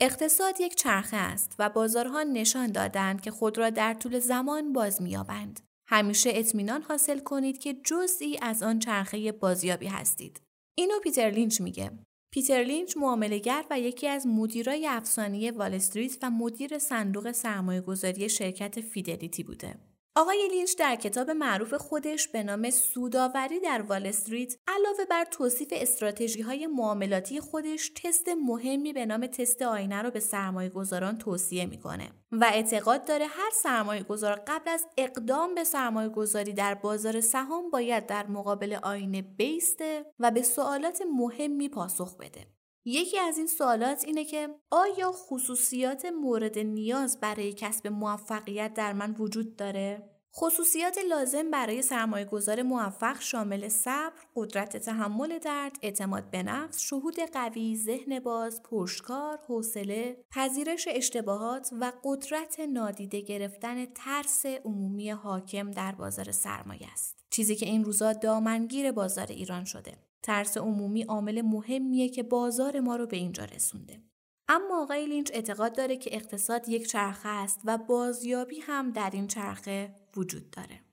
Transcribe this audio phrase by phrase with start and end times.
[0.00, 5.02] اقتصاد یک چرخه است و بازارها نشان دادند که خود را در طول زمان باز
[5.02, 5.60] می‌یابند.
[5.88, 10.40] همیشه اطمینان حاصل کنید که جزئی از آن چرخه بازیابی هستید.
[10.78, 11.90] اینو پیتر لینچ میگه.
[12.32, 18.28] پیتر لینچ معامله‌گر و یکی از مدیرای افسانه‌ای وال استریت و مدیر صندوق سرمایه گذاری
[18.28, 19.78] شرکت فیدلیتی بوده.
[20.18, 25.68] آقای لینچ در کتاب معروف خودش به نام سوداوری در وال استریت علاوه بر توصیف
[25.72, 31.66] استراتژی های معاملاتی خودش تست مهمی به نام تست آینه رو به سرمایه گذاران توصیه
[31.66, 37.20] می‌کنه و اعتقاد داره هر سرمایه گذار قبل از اقدام به سرمایه گذاری در بازار
[37.20, 42.55] سهام باید در مقابل آینه بیسته و به سوالات مهمی پاسخ بده.
[42.88, 49.14] یکی از این سوالات اینه که آیا خصوصیات مورد نیاز برای کسب موفقیت در من
[49.18, 56.42] وجود داره؟ خصوصیات لازم برای سرمایه گذار موفق شامل صبر، قدرت تحمل درد، اعتماد به
[56.42, 65.10] نفس، شهود قوی، ذهن باز، پشتکار، حوصله، پذیرش اشتباهات و قدرت نادیده گرفتن ترس عمومی
[65.10, 67.24] حاکم در بازار سرمایه است.
[67.30, 70.05] چیزی که این روزا دامنگیر بازار ایران شده.
[70.22, 74.02] ترس عمومی عامل مهمیه که بازار ما رو به اینجا رسونده.
[74.48, 79.26] اما آقای لینچ اعتقاد داره که اقتصاد یک چرخه است و بازیابی هم در این
[79.26, 80.85] چرخه وجود داره.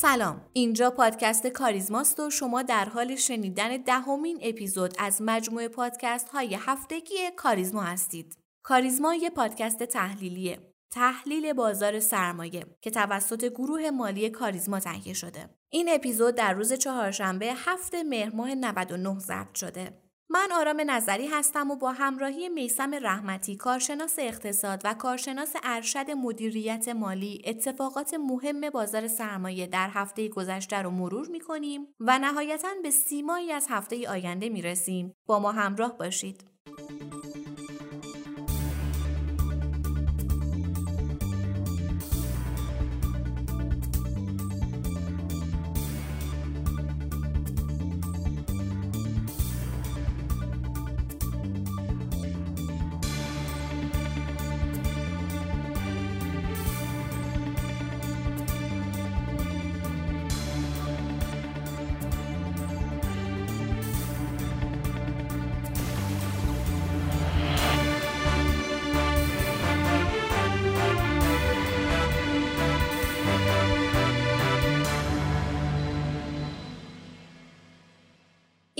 [0.00, 0.40] سلام.
[0.52, 7.14] اینجا پادکست کاریزماست و شما در حال شنیدن دهمین اپیزود از مجموعه پادکست های هفتگی
[7.36, 8.38] کاریزما هستید.
[8.62, 10.58] کاریزما یه پادکست تحلیلیه.
[10.90, 15.48] تحلیل بازار سرمایه که توسط گروه مالی کاریزما تهیه شده.
[15.70, 20.05] این اپیزود در روز چهارشنبه هفت مهر ماه 99 ضبط شده.
[20.28, 26.88] من آرام نظری هستم و با همراهی میسم رحمتی کارشناس اقتصاد و کارشناس ارشد مدیریت
[26.88, 32.90] مالی اتفاقات مهم بازار سرمایه در هفته گذشته رو مرور می کنیم و نهایتا به
[32.90, 35.14] سیمایی از هفته آینده می رسیم.
[35.26, 36.55] با ما همراه باشید.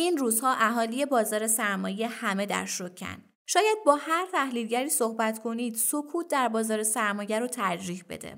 [0.07, 3.25] این روزها اهالی بازار سرمایه همه در شکن.
[3.47, 8.37] شاید با هر تحلیلگری صحبت کنید سکوت در بازار سرمایه رو ترجیح بده.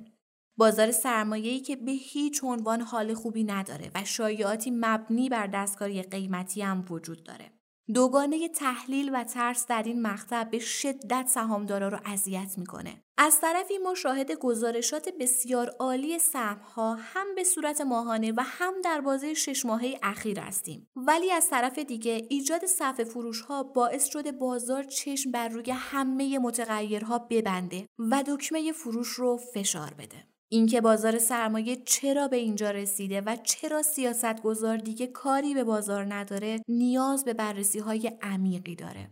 [0.57, 6.63] بازار سرمایه‌ای که به هیچ عنوان حال خوبی نداره و شایعاتی مبنی بر دستکاری قیمتی
[6.63, 7.58] هم وجود داره.
[7.95, 13.03] دوگانه تحلیل و ترس در این مقطع به شدت سهامدارا رو اذیت می‌کنه.
[13.19, 19.01] از طرفی ما شاهد گزارشات بسیار عالی سهمها هم به صورت ماهانه و هم در
[19.01, 20.89] بازه شش ماهه اخیر هستیم.
[20.97, 26.39] ولی از طرف دیگه ایجاد صف فروش ها باعث شده بازار چشم بر روی همه
[26.39, 30.28] متغیرها ببنده و دکمه فروش رو فشار بده.
[30.51, 36.15] اینکه بازار سرمایه چرا به اینجا رسیده و چرا سیاست گذار دیگه کاری به بازار
[36.15, 39.11] نداره نیاز به بررسی های عمیقی داره.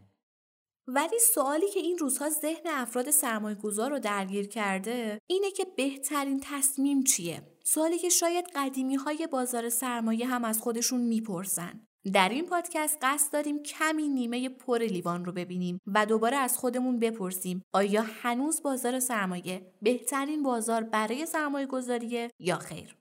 [0.88, 6.40] ولی سوالی که این روزها ذهن افراد سرمایه گذار رو درگیر کرده اینه که بهترین
[6.42, 11.85] تصمیم چیه؟ سوالی که شاید قدیمی های بازار سرمایه هم از خودشون می‌پرسن.
[12.12, 16.98] در این پادکست قصد داریم کمی نیمه پر لیوان رو ببینیم و دوباره از خودمون
[16.98, 22.96] بپرسیم آیا هنوز بازار سرمایه بهترین بازار برای سرمایه گذاریه یا خیر؟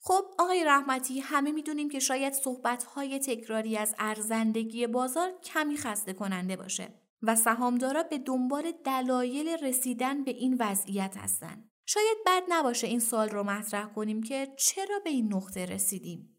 [0.00, 6.56] خب آقای رحمتی همه می‌دونیم که شاید صحبتهای تکراری از ارزندگی بازار کمی خسته کننده
[6.56, 6.88] باشه
[7.22, 11.70] و سهامدارا به دنبال دلایل رسیدن به این وضعیت هستند.
[11.86, 16.35] شاید بد نباشه این سال رو مطرح کنیم که چرا به این نقطه رسیدیم.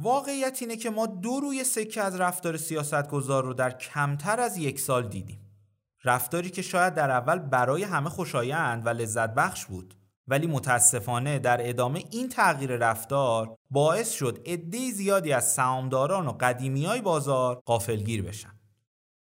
[0.00, 4.80] واقعیت اینه که ما دو روی سکه از رفتار سیاستگزار رو در کمتر از یک
[4.80, 5.40] سال دیدیم.
[6.04, 9.94] رفتاری که شاید در اول برای همه خوشایند و لذت بخش بود
[10.26, 17.00] ولی متاسفانه در ادامه این تغییر رفتار باعث شد عده زیادی از سهامداران و قدیمی
[17.00, 18.58] بازار قافلگیر بشن.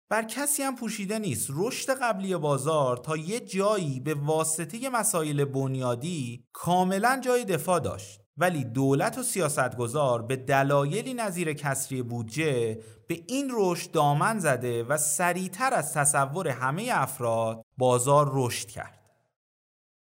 [0.09, 6.45] بر کسی هم پوشیده نیست رشد قبلی بازار تا یه جایی به واسطه مسائل بنیادی
[6.53, 13.51] کاملا جای دفاع داشت ولی دولت و سیاستگزار به دلایلی نظیر کسری بودجه به این
[13.55, 18.97] رشد دامن زده و سریعتر از تصور همه افراد بازار رشد کرد.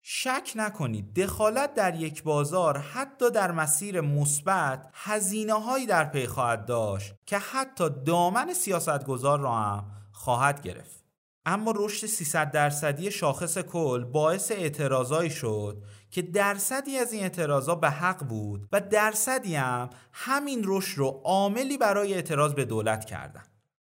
[0.08, 6.66] شک نکنید دخالت در یک بازار حتی در مسیر مثبت هزینه هایی در پی خواهد
[6.66, 11.05] داشت که حتی دامن سیاستگزار را هم خواهد گرفت.
[11.46, 17.90] اما رشد 300 درصدی شاخص کل باعث اعتراضایی شد که درصدی از این اعتراضا به
[17.90, 23.44] حق بود و درصدی هم همین رشد رو عاملی برای اعتراض به دولت کردن.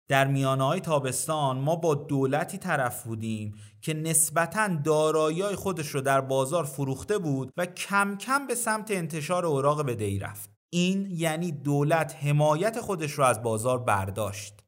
[0.08, 6.20] در میانه های تابستان ما با دولتی طرف بودیم که نسبتا دارایی خودش رو در
[6.20, 10.50] بازار فروخته بود و کم کم به سمت انتشار اوراق بدهی رفت.
[10.70, 14.67] این یعنی دولت حمایت خودش رو از بازار برداشت.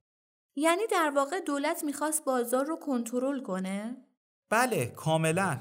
[0.60, 3.96] یعنی در واقع دولت می‌خواست بازار رو کنترل کنه؟
[4.50, 5.58] بله کاملا.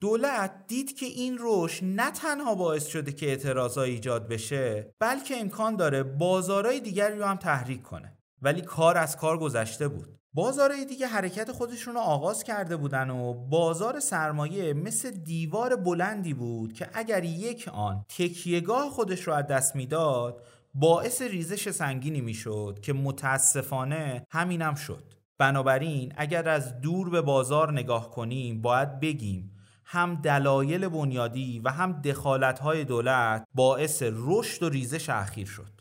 [0.00, 5.76] دولت دید که این روش نه تنها باعث شده که اعتراضا ایجاد بشه بلکه امکان
[5.76, 8.18] داره بازارهای دیگری رو هم تحریک کنه.
[8.42, 10.18] ولی کار از کار گذشته بود.
[10.34, 16.72] بازارهای دیگه حرکت خودشون رو آغاز کرده بودن و بازار سرمایه مثل دیوار بلندی بود
[16.72, 20.42] که اگر یک آن تکیهگاه خودش رو از دست می‌داد
[20.74, 28.10] باعث ریزش سنگینی می‌شد که متاسفانه همینم شد بنابراین اگر از دور به بازار نگاه
[28.10, 35.46] کنیم باید بگیم هم دلایل بنیادی و هم دخالت‌های دولت باعث رشد و ریزش اخیر
[35.46, 35.80] شد.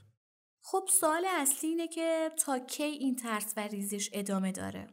[0.63, 4.87] خب سوال اصلی اینه که تا کی این ترس و ریزش ادامه داره؟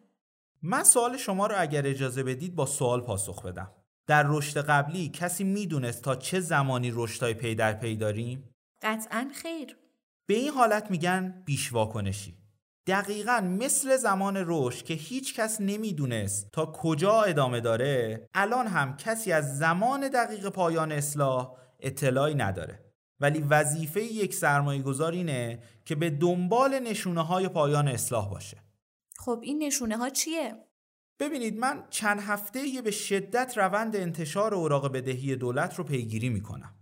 [0.62, 3.70] من سوال شما رو اگر اجازه بدید با سوال پاسخ بدم.
[4.06, 8.50] در رشد قبلی کسی می‌دونست تا چه زمانی رشدهای پی در پی داریم؟
[8.82, 9.76] قطعا خیر.
[10.26, 12.38] به این حالت میگن بیش واکنشی.
[12.86, 19.32] دقیقا مثل زمان رشد که هیچ کس نمی‌دونست تا کجا ادامه داره الان هم کسی
[19.32, 26.10] از زمان دقیق پایان اصلاح اطلاعی نداره ولی وظیفه یک سرمایه گذار اینه که به
[26.10, 28.56] دنبال نشونه های پایان اصلاح باشه
[29.16, 30.54] خب این نشونه ها چیه؟
[31.20, 36.75] ببینید من چند هفته به شدت روند انتشار اوراق بدهی دولت رو پیگیری می‌کنم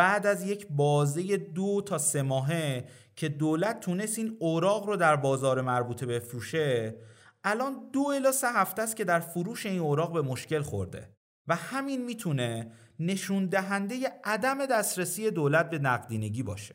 [0.00, 2.84] بعد از یک بازه دو تا سه ماهه
[3.16, 6.94] که دولت تونست این اوراق رو در بازار مربوطه بفروشه
[7.44, 11.08] الان دو الا سه هفته است که در فروش این اوراق به مشکل خورده
[11.48, 16.74] و همین می‌تونه نشون دهنده عدم دسترسی دولت به نقدینگی باشه.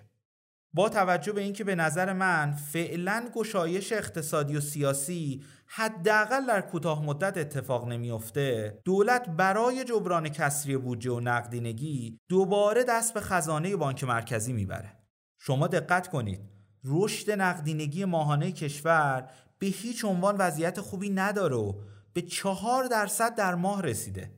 [0.76, 7.06] با توجه به اینکه به نظر من فعلا گشایش اقتصادی و سیاسی حداقل در کوتاه
[7.06, 14.04] مدت اتفاق نمیافته دولت برای جبران کسری بودجه و نقدینگی دوباره دست به خزانه بانک
[14.04, 14.92] مرکزی می‌بره.
[15.40, 16.40] شما دقت کنید
[16.84, 19.30] رشد نقدینگی ماهانه کشور
[19.60, 21.74] به هیچ عنوان وضعیت خوبی نداره و
[22.14, 24.32] به چهار درصد در ماه رسیده.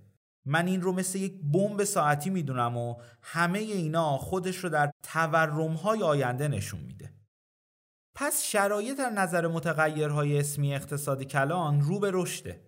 [0.48, 6.04] من این رو مثل یک بمب ساعتی می‌دونم و همه اینا خودش رو در تورمهای
[6.04, 7.14] آینده نشون میده.
[8.16, 12.62] پس شرایط در نظر متغیرهای اسمی اقتصاد کلان رو به رشده.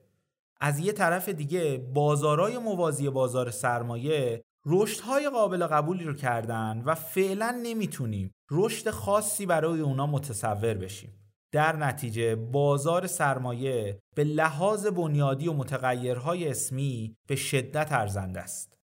[0.62, 7.60] از یه طرف دیگه بازارهای موازی بازار سرمایه رشدهای قابل قبولی رو کردن و فعلا
[7.64, 11.29] نمی‌تونیم رشد خاصی برای اونا متصور بشیم.
[11.52, 18.78] در نتیجه بازار سرمایه به لحاظ بنیادی و متغیرهای اسمی به شدت ارزنده است.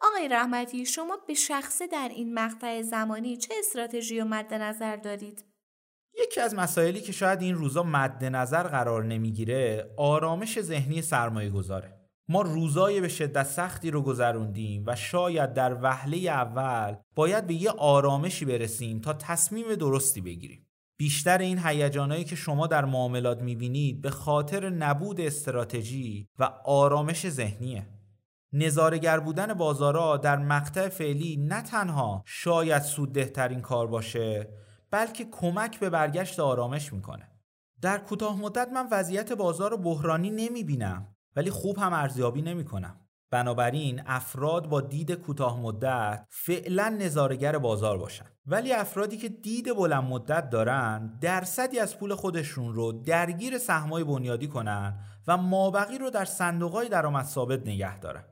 [0.00, 5.44] آقای رحمتی شما به شخصه در این مقطع زمانی چه استراتژی و مد نظر دارید؟
[6.18, 12.00] یکی از مسائلی که شاید این روزا مد نظر قرار نمی‌گیره آرامش ذهنی سرمایه گذاره.
[12.28, 17.70] ما روزای به شدت سختی رو گذروندیم و شاید در وهله اول باید به یه
[17.70, 20.65] آرامشی برسیم تا تصمیم درستی بگیریم.
[20.98, 27.86] بیشتر این هیجانایی که شما در معاملات می‌بینید به خاطر نبود استراتژی و آرامش ذهنیه.
[28.52, 34.48] نظارگر بودن بازارا در مقطع فعلی نه تنها شاید سوددهترین کار باشه
[34.90, 37.28] بلکه کمک به برگشت آرامش می‌کنه.
[37.82, 43.05] در کوتاه مدت من وضعیت بازار بحرانی نمی‌بینم ولی خوب هم ارزیابی نمی‌کنم.
[43.30, 48.24] بنابراین افراد با دید کوتاه مدت فعلا نظارگر بازار باشن.
[48.46, 54.48] ولی افرادی که دید بلند مدت دارن درصدی از پول خودشون رو درگیر سهمای بنیادی
[54.48, 58.24] کنن و مابقی رو در صندوقهای درآمد ثابت نگه دارن.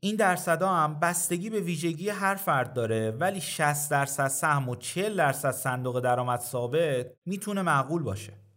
[0.00, 5.16] این درصدها هم بستگی به ویژگی هر فرد داره ولی 60 درصد سهم و 40
[5.16, 8.47] درصد صندوق درآمد ثابت می‌تونه معقول باشه.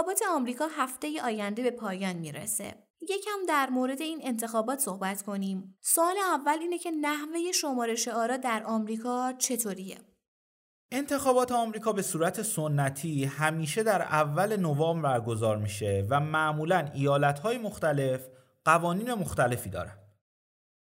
[0.00, 2.74] انتخابات آمریکا هفته آینده به پایان می‌رسه.
[3.02, 5.76] یکم در مورد این انتخابات صحبت کنیم.
[5.80, 9.98] سال اول اینه که نحوه شمارش آرا در آمریکا چطوریه؟
[10.92, 18.28] انتخابات آمریکا به صورت سنتی همیشه در اول نوامبر برگزار میشه و معمولا ایالتهای مختلف
[18.64, 19.98] قوانین مختلفی دارن.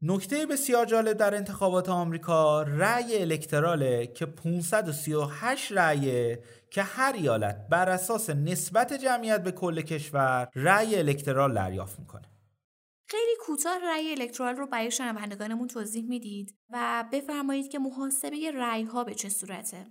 [0.02, 7.90] نکته بسیار جالب در انتخابات آمریکا رأی الکتراله که 538 رأیه که هر ایالت بر
[7.90, 12.28] اساس نسبت جمعیت به کل کشور رأی الکترال دریافت می‌کنه.
[13.08, 19.04] خیلی کوتاه رأی الکترال رو برای شنوندگانمون توضیح می‌دید و بفرمایید که محاسبه رأی ها
[19.04, 19.86] به چه صورته؟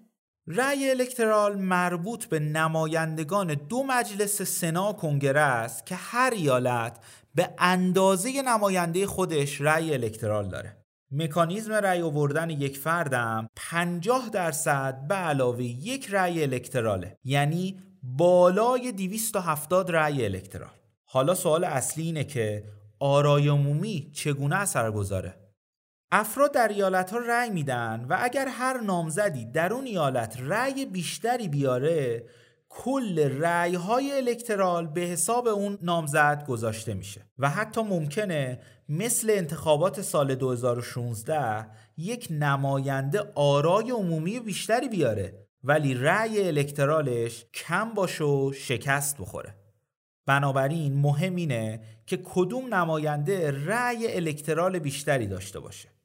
[0.47, 6.99] رأی الکترال مربوط به نمایندگان دو مجلس سنا و کنگره است که هر ایالت
[7.39, 10.77] به اندازه نماینده خودش رأی الکترال داره.
[11.11, 17.17] مکانیزم رأی آوردن یک فردم 50 درصد به علاوه یک رأی الکتراله.
[17.25, 20.71] یعنی بالای 270 رأی الکترال.
[21.05, 22.65] حالا سوال اصلی اینه که
[23.01, 25.35] آرای عمومی چگونه اثر گذاره؟
[26.13, 31.49] افراد در ایالت ها رأی میدن و اگر هر نامزدی در اون ایالت رأی بیشتری
[31.49, 32.25] بیاره
[32.69, 37.27] کل رأی های الکترال به حساب اون نامزد گذاشته میشه.
[37.39, 46.49] و حتی ممکنه مثل انتخابات سال 2016 یک نماینده آرای عمومی بیشتری بیاره ولی رأی
[46.49, 49.55] الکترالش کم باشه و شکست بخوره.
[50.27, 55.98] بنابراین مهم اینه که کدوم نماینده رأی الکترال بیشتری داشته باشه.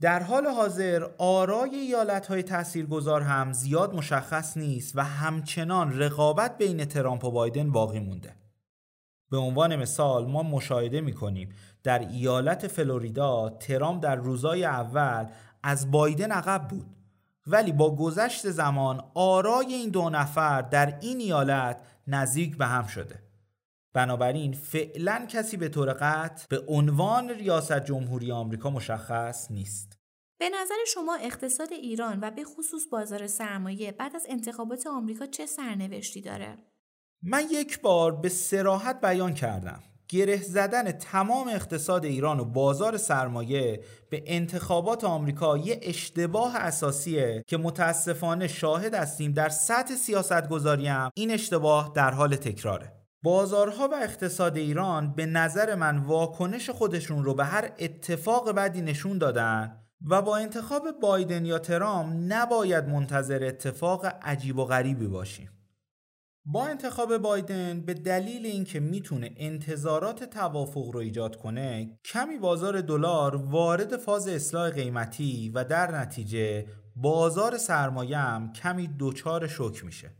[0.00, 6.84] در حال حاضر آرای ایالت های تاثیرگذار هم زیاد مشخص نیست و همچنان رقابت بین
[6.84, 8.34] ترامپ و بایدن باقی مونده.
[9.30, 15.26] به عنوان مثال ما مشاهده می کنیم در ایالت فلوریدا ترامپ در روزای اول
[15.62, 16.86] از بایدن عقب بود
[17.46, 23.27] ولی با گذشت زمان آرای این دو نفر در این ایالت نزدیک به هم شده.
[23.98, 29.98] بنابراین فعلا کسی به طور قطع به عنوان ریاست جمهوری آمریکا مشخص نیست.
[30.40, 35.46] به نظر شما اقتصاد ایران و به خصوص بازار سرمایه بعد از انتخابات آمریکا چه
[35.46, 36.58] سرنوشتی داره؟
[37.22, 43.80] من یک بار به سراحت بیان کردم گره زدن تمام اقتصاد ایران و بازار سرمایه
[44.10, 51.30] به انتخابات آمریکا یه اشتباه اساسیه که متاسفانه شاهد هستیم در سطح سیاست گذاریم این
[51.30, 57.44] اشتباه در حال تکراره بازارها و اقتصاد ایران به نظر من واکنش خودشون رو به
[57.44, 59.76] هر اتفاق بدی نشون دادن
[60.10, 65.50] و با انتخاب بایدن یا ترام نباید منتظر اتفاق عجیب و غریبی باشیم.
[66.44, 73.36] با انتخاب بایدن به دلیل اینکه می‌تونه انتظارات توافق رو ایجاد کنه کمی بازار دلار
[73.36, 80.10] وارد فاز اصلاح قیمتی و در نتیجه بازار سرمایه هم کمی دوچار شک میشه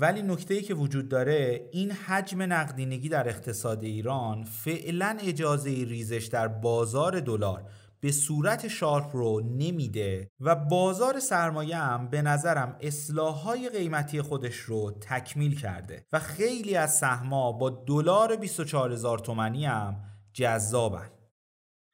[0.00, 6.48] ولی نکته که وجود داره این حجم نقدینگی در اقتصاد ایران فعلا اجازه ریزش در
[6.48, 7.70] بازار دلار
[8.00, 14.90] به صورت شارپ رو نمیده و بازار سرمایه هم به نظرم اصلاحهای قیمتی خودش رو
[14.90, 20.00] تکمیل کرده و خیلی از سهما با دلار 24000 تومانی هم
[20.32, 21.10] جذابن.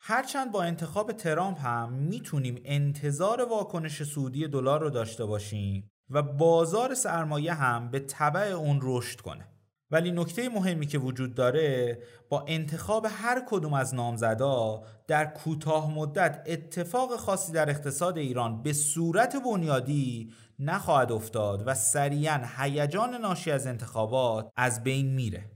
[0.00, 6.94] هرچند با انتخاب ترامپ هم می‌تونیم انتظار واکنش سودی دلار رو داشته باشیم و بازار
[6.94, 9.46] سرمایه هم به طبع اون رشد کنه.
[9.90, 11.98] ولی نکته مهمی که وجود داره
[12.28, 18.72] با انتخاب هر کدوم از نامزدا در کوتاه مدت اتفاق خاصی در اقتصاد ایران به
[18.72, 25.50] صورت بنیادی نخواهد افتاد و سریعا هیجان ناشی از انتخابات از بین میره.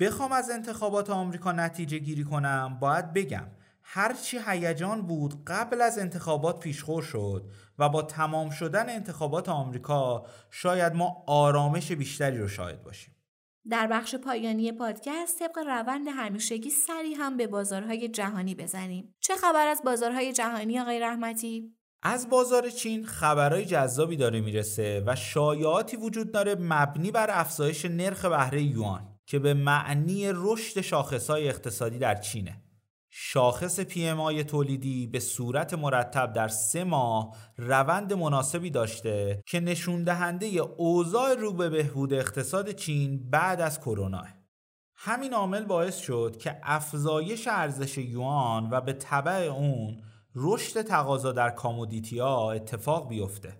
[0.00, 3.46] بخوام از انتخابات آمریکا نتیجه گیری کنم باید بگم
[3.88, 10.94] هرچی هیجان بود قبل از انتخابات پیشخور شد و با تمام شدن انتخابات آمریکا شاید
[10.94, 13.16] ما آرامش بیشتری رو شاهد باشیم
[13.70, 19.14] در بخش پایانی پادکست طبق روند همیشگی سری هم به بازارهای جهانی بزنیم.
[19.20, 25.16] چه خبر از بازارهای جهانی آقای رحمتی؟ از بازار چین خبرهای جذابی داره می‌رسه و
[25.16, 31.98] شایعاتی وجود داره مبنی بر افزایش نرخ بهره یوان که به معنی رشد شاخصهای اقتصادی
[31.98, 32.65] در چینه.
[33.18, 40.46] شاخص PMI تولیدی به صورت مرتب در سه ماه روند مناسبی داشته که نشون دهنده
[40.76, 44.24] اوضاع رو به بهبود اقتصاد چین بعد از کرونا.
[44.96, 50.02] همین عامل باعث شد که افزایش ارزش یوان و به طبع اون
[50.34, 53.56] رشد تقاضا در کامودیتی اتفاق بیفته.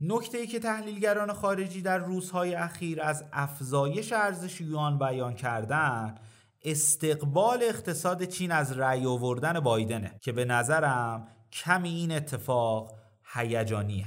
[0.00, 6.14] نکته ای که تحلیلگران خارجی در روزهای اخیر از افزایش ارزش یوان بیان کردن
[6.64, 12.94] استقبال اقتصاد چین از رأی آوردن بایدنه که به نظرم کمی این اتفاق
[13.34, 14.06] هیجانیه.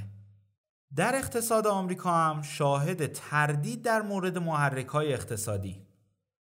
[0.96, 5.86] در اقتصاد آمریکا هم شاهد تردید در مورد محرک های اقتصادی.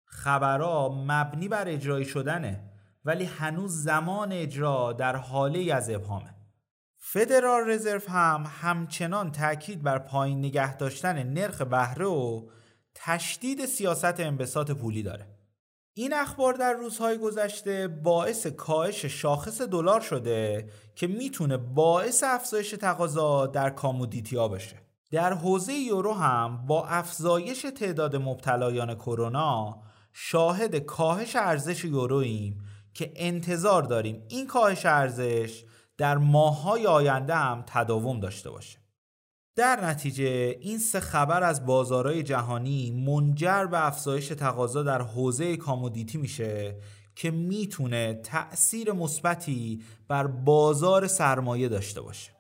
[0.06, 2.64] خبرها مبنی بر اجرایی شدنه
[3.06, 6.36] ولی هنوز زمان اجرا در حاله از ابهامه.
[6.98, 12.50] فدرال رزرو هم همچنان تاکید بر پایین نگه داشتن نرخ بهره و
[12.96, 15.33] تشدید سیاست انبساط پولی داره.
[15.96, 23.48] این اخبار در روزهای گذشته باعث کاهش شاخص دلار شده که می‌تونه باعث افزایش تقاضا
[23.48, 24.76] در کامودیتی بشه.
[25.12, 29.82] در حوزه یورو هم با افزایش تعداد مبتلایان کرونا
[30.14, 35.64] شاهد کاهش ارزش یورویم که انتظار داریم این کاهش ارزش
[35.98, 38.83] در ماههای آینده هم تداوم داشته باشه.
[39.56, 46.18] در نتیجه این سه خبر از بازارهای جهانی منجر به افزایش تقاضا در حوزه کامودیتی
[46.18, 46.76] میشه
[47.16, 52.33] که می‌تونه تأثیر مثبتی بر بازار سرمایه داشته باشه.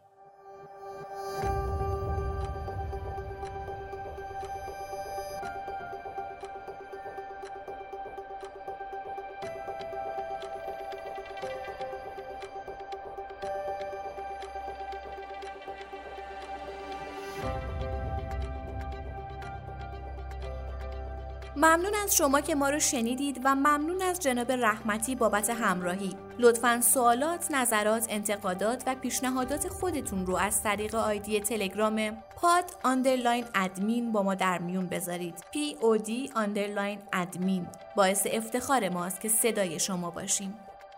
[22.17, 26.15] شما که ما رو شنیدید و ممنون از جناب رحمتی بابت همراهی.
[26.39, 34.11] لطفا سوالات، نظرات، انتقادات و پیشنهادات خودتون رو از طریق آیدی تلگرام pod underline admin
[34.11, 35.43] با ما در میون بذارید.
[35.51, 40.53] P O D underline admin باعث افتخار ماست که صدای شما باشیم.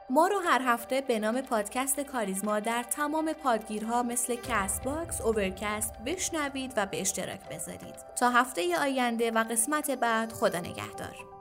[0.10, 6.74] ما رو هر هفته به نام پادکست کاریزما در تمام پادگیرها مثل Castbox، Overcast بشنوید
[6.78, 7.96] و به اشتراک بذارید.
[8.20, 11.35] تا هفته آینده و قسمت بعد خدا نگهدار.